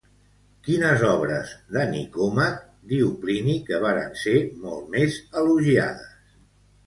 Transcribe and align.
Quines 0.67 1.01
obres 1.09 1.49
de 1.75 1.83
Nicòmac 1.89 2.57
diu 2.93 3.11
Plini 3.25 3.57
que 3.69 3.81
varen 3.83 4.15
ser 4.23 4.35
molt 4.65 4.87
més 4.95 5.19
elogiades? 5.43 6.35